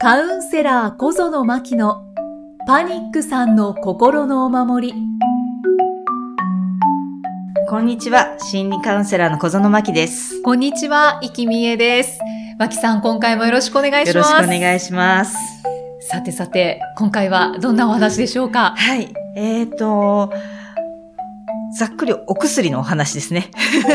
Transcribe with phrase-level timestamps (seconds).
[0.00, 2.04] カウンセラー小園真希の
[2.66, 4.94] パニックさんの心のお守り。
[7.68, 8.36] こんにちは。
[8.38, 10.40] 心理カウンセラーの小園真希です。
[10.42, 12.20] こんにちは、生きみえです。
[12.58, 14.32] 真希さん、今回もよろしくお願いしよます。
[14.34, 15.36] ろしくお願いします。
[16.08, 18.74] さてさて、今回はどんなお話でしょうか？
[18.76, 19.12] はい。
[19.36, 20.32] えーと、
[21.76, 23.50] ざっくりお薬のお話ですね。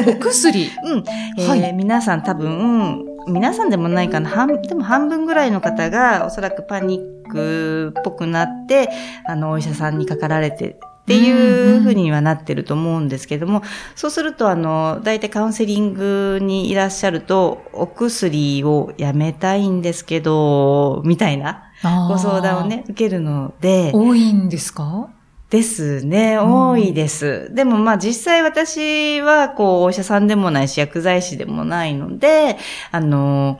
[0.07, 0.69] お薬？
[0.83, 1.03] うん。
[1.39, 4.29] えーはい皆さん多分、皆さんでもないかな。
[4.29, 8.89] 半、でも半分ぐらいの方がおそらくパニックっぽくなって、
[9.25, 13.61] あの、お医者さんにかかられてっていうふうにはなってると思うんですけども、
[13.95, 21.63] そうすると、あの、大体カウンセリングにいらっしゃると、お薬をやめたいんですけど、みたいな
[22.07, 25.09] ご相談をね、受けるので、多いんですか？
[25.53, 26.33] ですね。
[26.33, 27.53] ん多いです。
[27.53, 32.57] でもまあ実際私はこうお医者さんでもないし薬剤師でもないので、
[32.89, 33.59] あの、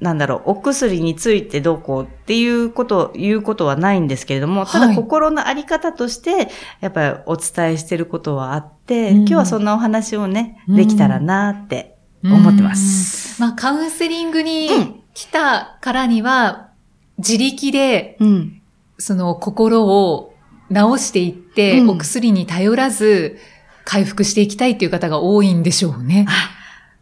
[0.00, 6.48] なんだろう、お薬についてどうこうっていうこと、言うことはないんですけれども、ただはい心のあり方として、
[6.80, 13.40] やっぱりお伝えしてることはあって、うん今日はそんなお話をね、うんできたらなって思ってます。
[13.40, 16.70] まあ、カウンセリングにうん来たからには、
[17.18, 18.60] 自力で、うん。
[18.98, 20.33] その心を
[20.72, 23.38] 治していって、うんお薬に頼らず、
[23.84, 26.26] 回復していきたいっていう方が多いんでしょうね。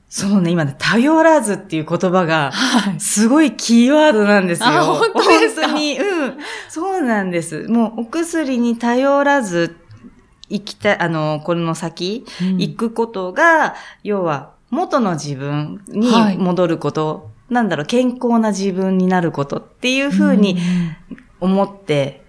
[0.08, 3.00] そうね、今ね、頼らずっていう言葉が、はい。
[3.00, 4.68] すごいキーワードなんですよ。
[4.68, 5.68] あ本当ですか？
[5.68, 5.98] 本当に。
[5.98, 6.34] うん。
[6.68, 7.66] そうなんです。
[7.68, 9.76] もうお薬に頼らず、
[10.50, 12.26] 生きた、あの、この先、
[12.58, 20.58] 行くことが、要は、元の自分にはい戻ること、なんだろう、健康な自分になることっていうふうに
[21.40, 22.21] 思って、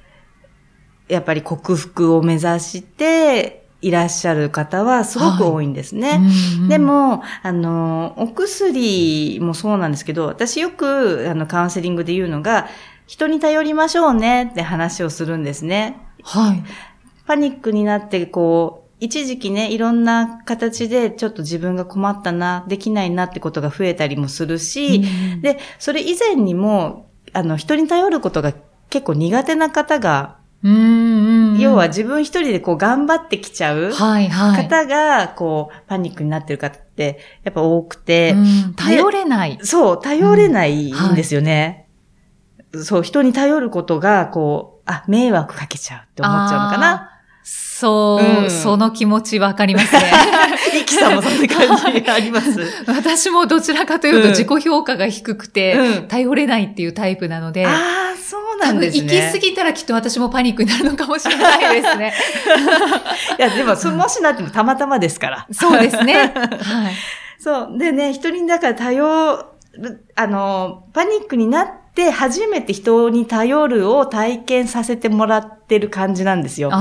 [1.07, 6.21] やっぱり克服を目指していらっしゃる方はすごく多いんですね。
[6.61, 12.67] うん、でも、あの、お薬もそうなんですけど、私よく、あの、カウンセリングで言うのが、
[13.05, 15.97] 人に頼りましょうねって話をするんですね。
[16.23, 16.63] はい。
[17.27, 28.53] パニックになって、こう、一時期ね、いろんな形でちょっと自分が困ったな、できないなってことが増えたりもするし、うんで、それ以前にも、あの、人に頼ることが
[28.89, 34.63] 結構苦手な方が、うんうん要は自分一人でこう頑張ってきちゃうはいはい。
[34.63, 39.59] 方が、こう、パニックになってる方って、やっぱ多くて、うん頼れない。
[39.61, 41.87] そう、頼れないんですよね。
[42.81, 47.09] そう、人に頼ることが、こう、あ、迷惑かけちゃうって思っちゃうのかな。
[47.43, 50.11] そう、うんその気持ちわかりますね。
[50.81, 52.61] イキさんもそんな感じあります。
[52.87, 57.67] 私もどちらかというとうん自己評価が低くて、うん頼れないっていうタイプなので、
[58.65, 59.03] なんですね。
[59.03, 62.13] 行き過ぎたらきっと私もパニックになるのかもしれないですね。
[63.37, 65.47] いや、でも、そもしなってもたまたまですから。
[65.51, 66.33] そうですね。
[66.61, 66.93] はい。
[67.39, 67.77] そう。
[67.77, 69.37] でね、人にだから頼
[69.73, 76.71] る、あの、パニックになって初めて人に頼るを体験させてもらってる感じなんですよ。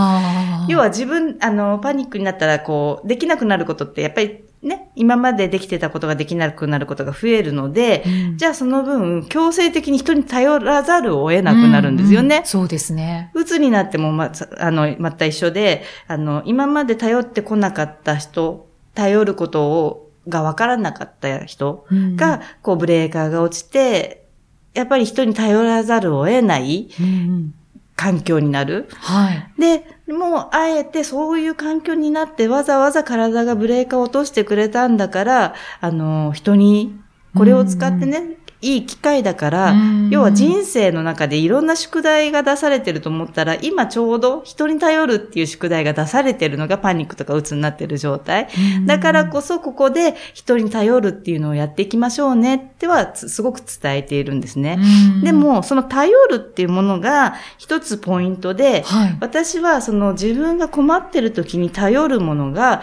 [0.69, 12.47] 要は自分、あの、パニックになったら、こう、できなくなることって、やっぱりね、今までできてたことができなくなることが増えるので、うん、じゃあその分、強制的に人に頼らざるを得なくなるんですよねうんうん。
[12.47, 13.33] そうですね。
[13.35, 21.85] 鬱になってもま、あの、また一緒で、あの、今まで頼ってこなかった人、頼ることを、がわからなかった人
[22.15, 24.29] が、こう、ブレーカーが落ちて、
[24.75, 27.09] やっぱり人に頼らざるを得ないうんう
[27.39, 27.55] ん
[27.95, 28.89] 環境になる。
[28.97, 29.53] はい。
[29.61, 37.01] で、もう、あえてそういう環境になって、わざわざ体がブレーカーを落としてくれたんだから、あの、人に、
[37.35, 39.75] これを使ってね、いい機会だから、
[40.11, 48.49] 要は人生の中でいろんな宿題が出されてると思ったら、今ちょうど人に頼るっていう宿題が出されてるのがパニックとか鬱になってる状態。
[48.87, 54.79] だからこそここで人に頼るっていうのをやっていきましょうねってはつすごく伝えているんですね。
[54.79, 59.17] うんで、も、その頼るっていうものが一つポイントで、はい。
[59.21, 62.83] 私はその自分が困ってる時に頼るものが、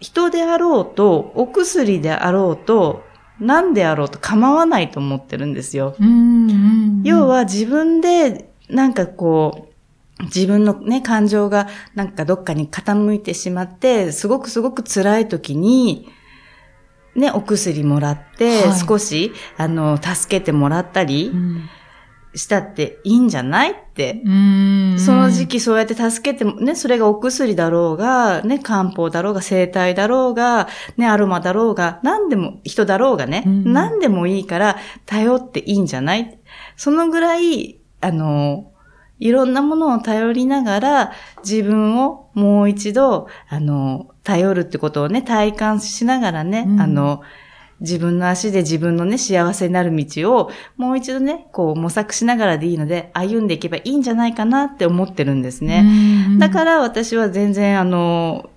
[0.00, 3.04] 人であろうと、お薬であろうと、
[3.40, 5.96] 何であろうと構わないと思ってるんですよ。
[7.04, 9.68] 要、は自分で、なんかこ
[10.20, 16.08] う、自分のね、感情がなんかどっかに傾いてしまって、すごくすごく辛い時に、
[17.16, 21.68] ね、お薬もらってはい、少し、あの、助けてもらったりうん
[22.34, 24.22] したっていいんじゃないって。
[24.24, 24.96] うん。
[24.98, 33.72] その時期そうやって助けても、ね、それがお薬だろうが、ね、漢方だろうが、生体だろうが、ね、アロマだろうが、何でも、人だろうがね、うん。
[33.72, 36.38] 何でもいいから、頼っていいんじゃない？
[36.76, 38.72] そのぐらい、あの、
[39.18, 41.12] いろんなものを頼りながら、
[41.44, 46.80] 自分をもう一度、あの、頼るってことをね、体感しながらね、うん。
[46.80, 47.20] あの、
[47.80, 55.84] 自分の足で自分のね、幸せになる道を、もう一度ね、こう模索しながらでいいので、歩んでいけばいいんじゃないかなって思ってるんですね。
[56.38, 58.50] だから私は全然、あの、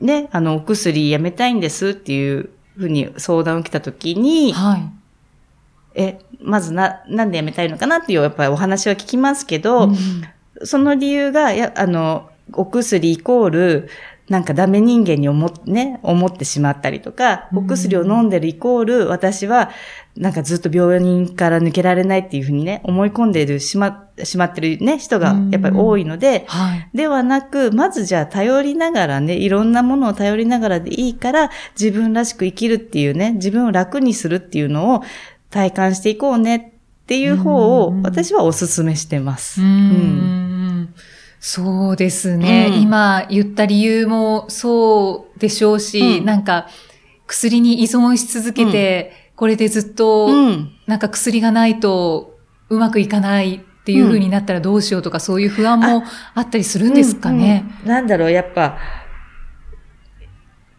[0.00, 4.90] ね、あの、お薬やめたいんですっていうふうに相談を受けたときに、はい。
[5.94, 9.96] え、まずな、なんでやめたいのかなっていう、やっぱりお話は聞きますけど、うん、
[10.64, 13.88] その理由が、や、あの、お薬イコール、
[14.34, 19.70] なんかダメ人間に思ってね、思ってしまったりとか、お薬を飲んでるイコール、私は、
[20.16, 35.04] なんかずっと病院から抜けられないっていうふうにね、思い込んでいる、しま、しまってるね、人がやっぱり多いので、はい、ではなく、まずじゃあ頼りながらね、いろんなものを頼りながらでいいから、自分らしく生きるっていうね、自分を楽にするっていうのを
[35.50, 39.62] 体感していこうねっていう方を、私はお勧めしてます。
[39.62, 40.92] うん
[41.46, 46.68] そうですね、うん、今言った理由もそうでしょうし、うん、なんか
[47.26, 50.30] 薬に依存し続けて、うん、これでずっと、
[50.86, 52.38] なんか薬がないと
[52.70, 56.04] うまくいかないっていう風になったらどうしようとか、そういう不安も
[56.34, 57.66] あったりするんですかね。
[57.84, 58.78] なんだろう、やっぱ、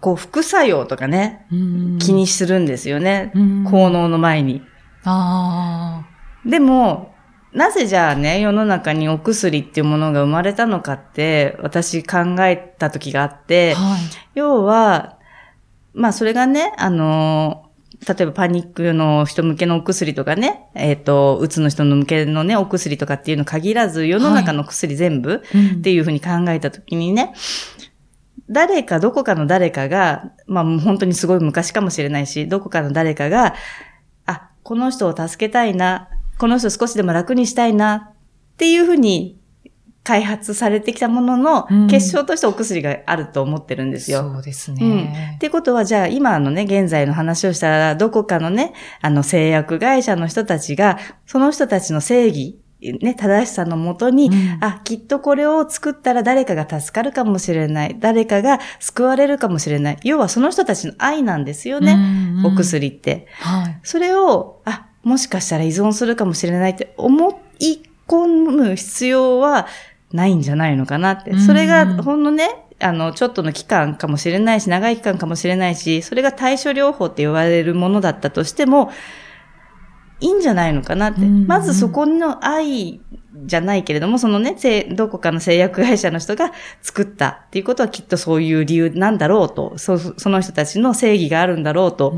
[0.01, 1.45] こう、副作用とかね、
[1.99, 3.31] 気にするんですよね。
[3.69, 4.63] 効能の前に。
[5.03, 6.07] あ
[6.43, 7.14] でも、
[7.55, 13.99] なぜじゃあね、世の中にお薬っていうものが生まれたのかって、私考えた時があって、はい、
[14.35, 15.17] 要は、
[15.93, 17.71] まあそれがね、あの、
[18.05, 25.41] 例えばパニックの人向けのお薬とかね、えっ、ー、と、うつの人の向けのね、お薬とかっていうの限らず、世の中の薬全部
[25.77, 33.55] っていうふうに考えたときにね、はいうん、誰かどこかの誰かが、まあ本当にすごい昔かもしれないし、どこかの誰かが、
[34.25, 39.39] あ、この人を助けたいな、この人少しでも楽にしたいなっていうふうに
[40.05, 44.21] 開発されてきたものの、結晶としてお薬があると思ってるんですよ。
[44.33, 44.85] そうですね。
[44.85, 45.35] うん。
[45.35, 52.59] ってことは、じゃあ今のね、現在の話をしたら、どこかのね、あの製薬会社の人たちが、その人たちの正義、
[53.01, 57.97] ね、正しさのもとに、うん、あ、きっとこれを作ったら誰かが助かるかもしれない。
[57.99, 59.97] 誰かが救われるかもしれない。
[60.03, 61.93] 要はその人たちの愛なんですよね。
[61.93, 63.25] うんうん、お薬って。
[63.39, 63.79] はい。
[63.81, 69.67] それを、あ、もしかしたら依存するかもしれないって思い込む必要は
[70.11, 71.37] ないんじゃないのかなって。
[71.37, 72.49] それがほんのね、
[72.79, 78.91] あの、ちょっとの期間かもしれないし、長い期間かもしれないし、それが対処療法って言われるものだったとしても、
[80.19, 81.21] いいんじゃないのかなって。
[81.21, 83.01] まずそこの愛
[83.45, 84.55] じゃないけれども、そのね、
[84.91, 86.51] どこかの製薬会社の人が
[86.81, 92.15] 作ったっていうことはきっとそういう理由なんだろうと、そその人たちの正義があるんだろうと。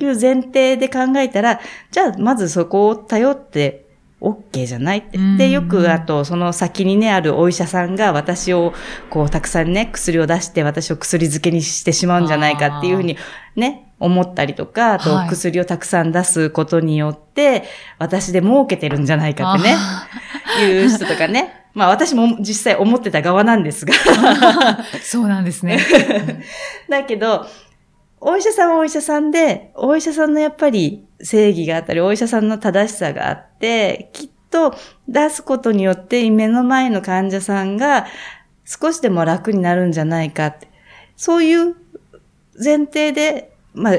[0.00, 1.60] いう前提で考えたら、
[1.90, 3.89] じゃあまずそこを頼って
[4.20, 5.18] OK じゃないって。
[5.38, 8.74] で、よく、あと、その先にね、あるお医者さんが私を、
[9.08, 13.16] こう、たくさんね、薬を出して私を薬漬けにしてしまうんじゃないかっていうふうに、
[13.56, 17.64] ね、思ったりとか、あと、薬をたくさん出すことによって、
[17.98, 19.76] 私で儲けてるんじゃないかってね、
[20.68, 21.56] いう人とかね。
[21.72, 23.94] まあ私も実際思ってた側なんですが
[25.00, 25.78] そうなんですね。
[26.90, 27.46] だけど、
[28.20, 34.74] お医者さんはお医者さんで、お医者さんのやっぱり正義があったり、お医者さんの正しさがあって、きっと
[35.08, 38.06] 出すことによって目の前の患者さんが
[38.64, 40.68] 少しでも楽になるんじゃないかって。
[41.16, 41.76] そういう
[42.62, 43.98] 前提で、まあ、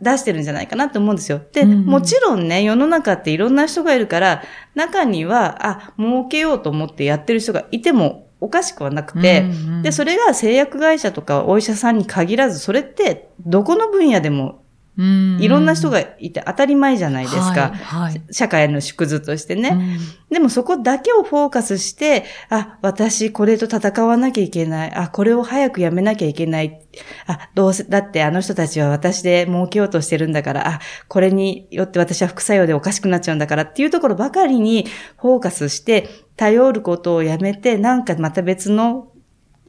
[0.00, 1.40] 出してるんじゃないかなと思うんですよ。
[1.52, 4.42] で、うんうん、もちろんね、世の中っていろんな人がいるから、
[4.74, 14.63] 中には、あ、儲けようと思ってやってる人がいてもおかしくはなくて、うんうん、で、それが製薬会社とかお医者さんに限らず、それってどこの分野でも
[14.96, 17.42] いろんな人がいて当たり前じゃないですか。
[17.42, 19.98] はいはい、社会の縮図としてね、うん。
[20.30, 24.92] でもそこだけをフォーカスして、あ、私これと戦わなきゃいけない。
[24.94, 26.80] あ、これを早くやめなきゃいけない。
[27.26, 34.86] あ、どうせ、だってあの人たちは私で儲けようとしてるんだから、あ、これによって私は副作用でおかしくなっちゃうんだからっていうところばかりに
[35.18, 39.08] フォーカスして、頼ることをやめて、なんかまた別の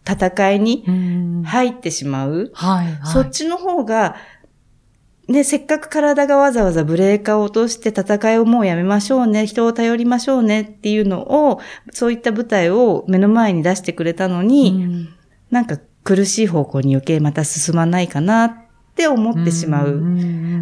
[0.08, 0.86] 戦いに
[1.46, 2.52] 入ってしまう。
[2.54, 4.16] はいはい、そっちの方が、
[5.28, 11.60] ね、せっかく体がわざわざブレーカーを落として戦いをもうやめましょうね、人を頼りましょうねっていうのを、
[11.92, 15.10] そういった舞台を目の前に出してくれたのに、ん。
[15.50, 18.65] なんか苦しい方向に余計また進まないかなっ
[18.96, 20.02] て思ってしまう。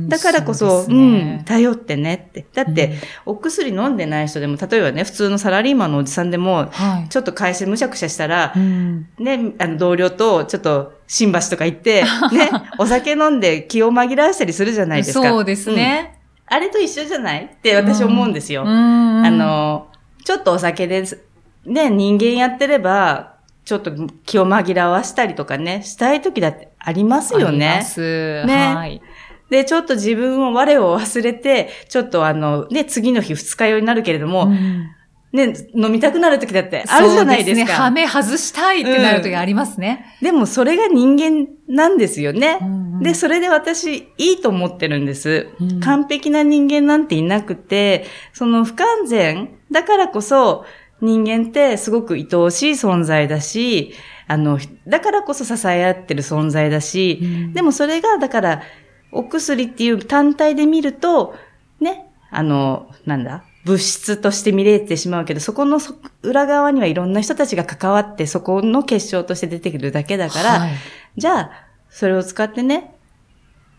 [0.07, 2.45] だからこそ、うね、うん、頼ってねって。
[2.53, 12.49] だって、お薬飲んでない人でも、例えばね、普通のサラリーマンのおじさんでも、はい、ちょっと会社むしゃくしゃしたら、ね、あの同僚とちょっと新橋とか行って、 ね、
[12.79, 15.29] お酒飲んで気を紛らわしたりするじゃないですか。
[15.29, 18.63] そうですね、うん、あれと一緒じゃないって私思うんですよ。
[18.65, 19.87] あの、
[20.25, 21.03] ちょっとお酒で、
[21.65, 23.33] ね、人間やってれば、
[23.65, 23.91] ちょっと
[24.25, 27.67] 気を紛らわしたりとかね、したい時だってありますよね。
[27.67, 28.45] あります。
[28.45, 28.73] ね。
[28.75, 29.01] はい。
[29.49, 34.87] で、ちょっと自分を我を忘れて、ちょっとあの、ね、次の日二日酔いになるけれども、うん
[35.33, 37.67] ね、飲みたくなる時だってあるじゃないですか。
[37.67, 37.73] ね。
[37.73, 42.99] はめ外したいってなる時ありますね、うん、でもそれが人間なんですよね、うんうん。
[43.01, 50.65] で、それで私いいと思ってるんです、うん、完璧な人間なんていなくて、その不完全だからこそ
[51.01, 53.95] 人間ってすごく愛おしい存在だし、
[54.33, 58.61] あの、だからこそ支え合ってる存在だし、うん、でもそれが、だから、
[59.11, 61.35] お薬っていう単体で見ると、
[61.79, 65.79] ね、あの、なんだ、物質として見れてしまうけど、そこの
[66.23, 70.71] 裏側にはいろんな人たちが関わって、そこの結晶として出てくるだけだから、はい、
[71.15, 71.51] じゃあ、
[71.89, 72.95] それを使ってね、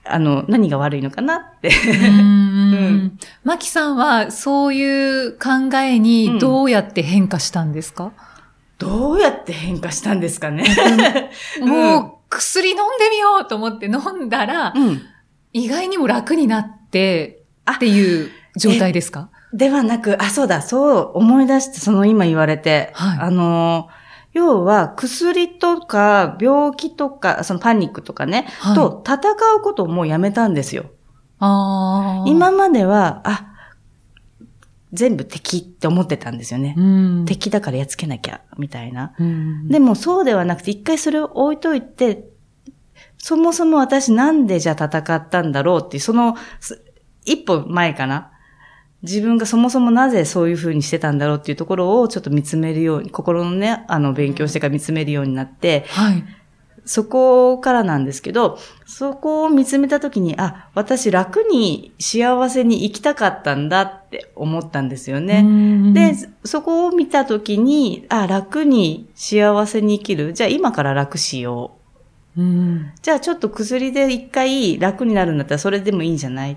[0.05, 1.71] あの、何が悪いのかなって。
[1.71, 3.19] うん。
[3.43, 8.13] マキさんは、そういう考えにどうやって変化したんですか、うん、
[8.79, 10.65] どうやって変化したんですかね？
[11.61, 15.03] もう、薬飲んでみようと思って飲んだら、うん、
[15.53, 19.31] 意外にも楽になってっていう状態ですか？
[19.53, 23.89] ではなく、あ、そうだ、そう思い出して、その今言われて、はい、あの、
[24.33, 29.19] 要は薬とか病気とか、そのパニックとかね、はい、と戦
[29.57, 30.87] うことをもうやめたんですよ。
[31.39, 33.54] 今までは、あ、
[34.95, 36.75] 全部敵って思ってたんですよね。
[36.77, 39.69] うん、敵だからやっつけなきゃ、みたいな、うん。
[39.69, 42.25] でもそうではなくて、一回それを置いといて、
[43.19, 46.37] そもそも私なんでじゃあ戦ったんだろうっていう、その、
[47.25, 48.31] 一歩前かな。
[49.03, 56.25] 自分がそもそもなぜそういうふうにしてたんだろうっていうところをちょっと見つめるように、心のね、あの、勉強してから見つめるようになって、はい。
[56.87, 65.45] そこからなんですけど、そこを見つめたときに、あ、私楽に幸せに生きたかったんだって思ったんですよね。
[65.95, 66.15] で、
[66.45, 70.33] そこを見たときに、あ、楽に幸せに生きる。
[70.35, 71.73] じゃあ今から楽しよ
[72.37, 72.43] う。
[72.43, 76.57] うん、じゃあちょっと薬で一回楽になるんだったらそれでもいいんじゃない？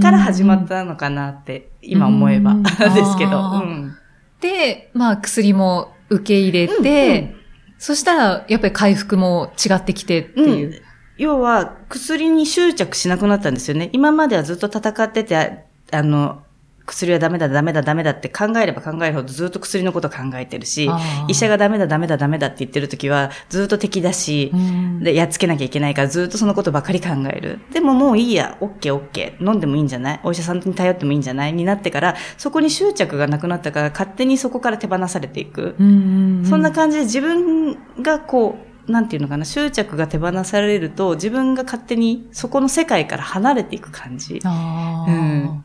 [0.00, 2.54] から始まったのかなって、今思えば
[2.94, 3.38] ですけど。
[3.38, 3.94] うん、
[4.40, 7.43] で、まあ薬も受け入れて、うんうん、
[7.84, 10.68] そしたらやっぱり回復も違ってきてっていう。
[10.68, 10.80] うん、
[11.18, 13.90] 要は薬に執着しなくなったんですよね。
[13.92, 16.42] 今まではずっと戦ってて、あの、
[16.86, 20.90] 薬はダメだ、ダメだ、ダメだって考えれば考えるほどずっと薬のこと考えてるし、
[21.28, 24.52] 医者がダメだ、ダメだ、ダメだって言ってる時はずっと敵だし、
[25.00, 27.60] で、やっつけなきゃいけないからずっとそのことばかり考える。
[27.72, 30.20] でももういいや、オッケーオッケー、飲んでもいいんじゃない？
[30.22, 31.52] お医者さんに頼ってもいいんじゃない？
[31.52, 35.74] になってから、そこに執着がなくなったから勝手にそこから手放されていく。
[35.78, 44.42] そんな感じで自分がこう、なんていうのかな、執着が手放されると、自分が勝手にそこの世界から離れていく感じ。
[44.44, 45.64] うん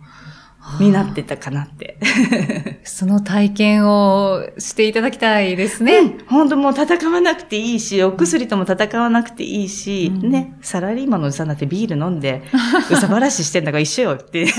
[0.80, 1.98] になってたかなって。
[2.84, 5.98] その体験をしていただきたいですね。
[5.98, 12.44] うん、本当もう戦わなくていいし、お薬とも戦わなくていいし、うん、ね、サラリーマンのおじさんだってビール飲んで、
[12.92, 14.48] うさばらししてんだから一緒よって。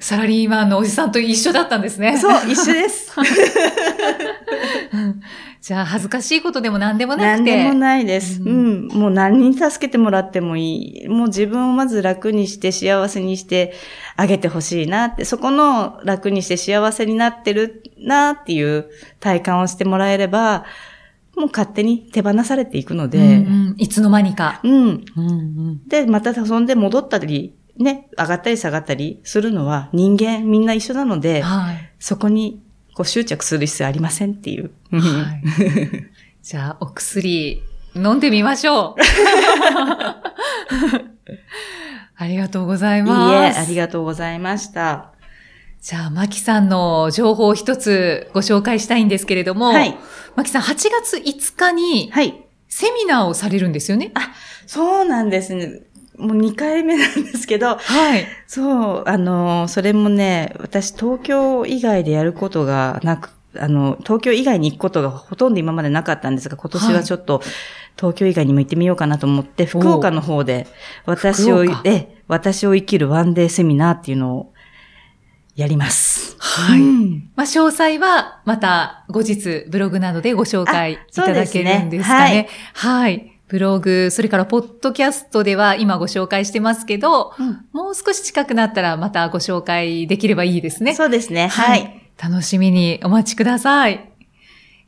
[0.00, 2.18] サラリーマンのおじさんと一緒だったんですね。
[2.18, 3.12] そう、一緒です。
[5.62, 7.50] じゃあ、恥ずかしいことでも何でもなくて。
[7.52, 8.42] 何でもないです。
[8.42, 9.00] うん、うん。
[9.00, 11.08] もう何に助けてもらってもいい。
[11.08, 13.72] もう自分をまず楽にして幸せにして
[14.16, 18.90] あげてほしいなって、そこの楽にして幸せになってるなっていう
[19.20, 20.64] 体感をしてもらえれば、
[21.36, 23.18] もう勝手に手放されていくので。
[23.18, 23.28] うんう
[23.70, 24.58] ん、いつの間にか。
[24.64, 24.72] うん。
[24.72, 25.22] うんう
[25.74, 32.61] ん、で、またそんで戻ったり、ね、上がったり下がったりするのは人間みんな一緒なので、はい、そこに
[32.94, 34.70] こう執着する必要ありませんっていう。
[34.90, 35.42] はい、
[36.42, 37.62] じゃあ、お薬
[37.94, 39.00] 飲んでみましょう。
[42.16, 43.32] ありがとうございます。
[43.32, 45.12] いいえ、ありがとうございました。
[45.80, 49.96] じゃあ、マキさんの情報を一つご紹介したいんですけれども、はい。
[50.36, 52.44] マキさん、8月5日に、はい。
[52.68, 54.12] セミナーをされるんですよね？
[54.14, 54.32] あ、
[54.66, 55.80] そうなんですね。
[56.18, 58.26] もう2回目なんですけど、はい。
[58.46, 67.42] そう、あの、それもね、私東京以外でやることがなく、あの、東京以外に行くことがほとんど今までなかったんですが、今年はちょっと、
[67.96, 70.66] 東京以外にも行ってみようかなと思って、福岡の方で、
[71.06, 74.52] 私を、え、私を生きるワンデーセミナーっていうのを
[75.54, 76.36] やります。
[76.38, 76.80] はい。
[76.80, 82.30] うん、まあ、詳細はまた後日ブログなどでご紹介いただけるんですかね。
[82.30, 90.94] ねはい、はいブログ、それからポッドキャストでは今ご紹介してますけど、うん、もう少し近くなったらまたご紹介できればいいですね。
[90.94, 91.48] そうですね。
[91.48, 91.80] はい。
[91.82, 94.10] はい、楽しみにお待ちください。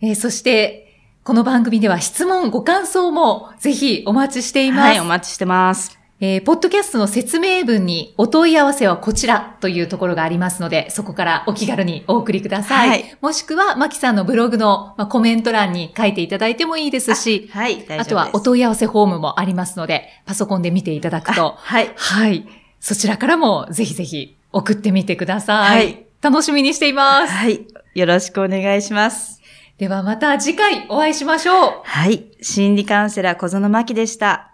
[0.01, 4.89] えー、そして、この番組では質問、ご感想もぜひお待ちしています。
[4.89, 5.99] はい、お待ちしてます。
[6.21, 12.89] えー、ポッドキャストの説明文にお問い合わせはこちらというところがありますので、そこからお気軽にお送りください。
[12.89, 21.91] はい、もしくは、マキさんのブログの、まあ、コメント欄に書いていただいてもいいですし、はい、あとはお問い合わせフォームもありますので、パソコンで見ていただくと、はい。
[21.97, 22.47] はい。
[22.81, 25.77] そちらからもぜひぜひ送ってみてください。
[25.77, 26.07] はい。
[26.23, 27.33] 楽しみにしています。
[27.33, 27.67] はい。
[27.95, 29.43] よろしくお願いします。
[29.79, 31.83] ではまた次回お会いしましょう。
[31.85, 32.31] はい。
[32.41, 34.54] 心理カウンセラー小園真希でした。